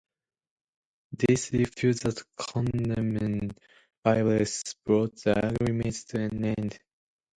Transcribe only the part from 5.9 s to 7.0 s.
to an end.